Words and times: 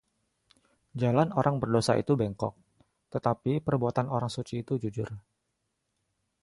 Jalan 1.01 1.29
orang 1.39 1.55
berdosa 1.61 1.93
itu 2.03 2.13
bengkok, 2.21 2.53
tetapi 3.13 3.53
perbuatan 3.67 4.07
orang 4.15 4.31
suci 4.35 4.55
itu 4.65 4.73
jujur. 4.83 5.09